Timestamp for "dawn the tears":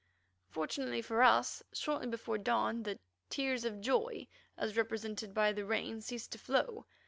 2.39-3.63